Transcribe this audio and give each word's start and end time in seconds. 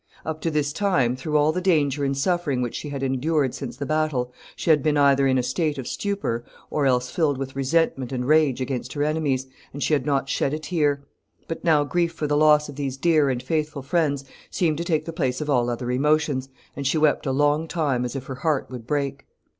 Up 0.25 0.41
to 0.41 0.49
this 0.49 0.73
time, 0.73 1.15
through 1.15 1.37
all 1.37 1.51
the 1.51 1.61
danger 1.61 2.03
and 2.03 2.17
suffering 2.17 2.63
which 2.63 2.73
she 2.73 2.89
had 2.89 3.03
endured 3.03 3.53
since 3.53 3.77
the 3.77 3.85
battle, 3.85 4.33
she 4.55 4.71
had 4.71 4.81
been 4.81 4.97
either 4.97 5.27
in 5.27 5.37
a 5.37 5.43
state 5.43 5.77
of 5.77 5.87
stupor, 5.87 6.43
or 6.71 6.87
else 6.87 7.11
filled 7.11 7.37
with 7.37 7.55
resentment 7.55 8.11
and 8.11 8.27
rage 8.27 8.59
against 8.61 8.93
her 8.93 9.03
enemies, 9.03 9.45
and 9.73 9.83
she 9.83 9.93
had 9.93 10.03
not 10.07 10.27
shed 10.27 10.55
a 10.55 10.57
tear; 10.57 11.03
but 11.47 11.63
now 11.63 11.83
grief 11.83 12.13
for 12.13 12.25
the 12.25 12.35
loss 12.35 12.67
of 12.67 12.77
these 12.77 12.97
dear 12.97 13.29
and 13.29 13.43
faithful 13.43 13.83
friends 13.83 14.25
seemed 14.49 14.79
to 14.79 14.83
take 14.83 15.05
the 15.05 15.13
place 15.13 15.39
of 15.39 15.51
all 15.51 15.69
other 15.69 15.91
emotions, 15.91 16.49
and 16.75 16.87
she 16.87 16.97
wept 16.97 17.27
a 17.27 17.31
long 17.31 17.67
time 17.67 18.03
as 18.03 18.15
if 18.15 18.25
her 18.25 18.33
heart 18.41 18.71
would 18.71 18.87
break. 18.87 19.27